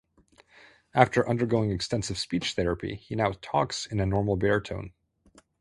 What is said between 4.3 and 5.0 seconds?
baritone.